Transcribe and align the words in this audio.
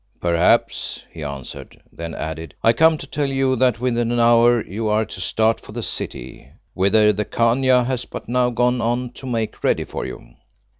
"Perhaps," 0.19 1.03
he 1.11 1.21
answered, 1.23 1.79
then 1.93 2.15
added, 2.15 2.55
"I 2.63 2.73
come 2.73 2.97
to 2.97 3.05
tell 3.05 3.27
you 3.29 3.55
that 3.57 3.79
within 3.79 4.11
an 4.11 4.19
hour 4.19 4.65
you 4.65 4.87
are 4.87 5.05
to 5.05 5.21
start 5.21 5.61
for 5.61 5.73
the 5.73 5.83
city, 5.83 6.49
whither 6.73 7.13
the 7.13 7.23
Khania 7.23 7.83
has 7.85 8.05
but 8.05 8.27
now 8.27 8.49
gone 8.49 8.81
on 8.81 9.11
to 9.11 9.27
make 9.27 9.63
ready 9.63 9.83
for 9.83 10.03
you." 10.07 10.33